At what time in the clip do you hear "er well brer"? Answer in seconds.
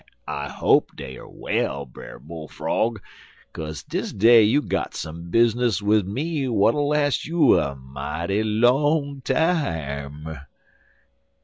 1.17-2.17